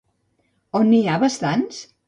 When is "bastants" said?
1.27-1.87